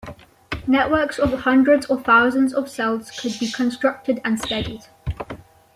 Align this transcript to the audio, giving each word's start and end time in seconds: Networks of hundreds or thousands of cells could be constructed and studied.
Networks 0.65 1.19
of 1.19 1.31
hundreds 1.41 1.85
or 1.85 1.99
thousands 1.99 2.55
of 2.55 2.67
cells 2.67 3.11
could 3.11 3.39
be 3.39 3.51
constructed 3.51 4.19
and 4.25 4.39
studied. 4.39 4.85